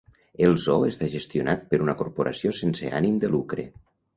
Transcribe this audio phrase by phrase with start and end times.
[0.45, 3.71] El Zoo està gestionat per una corporació sense ànim de lucre.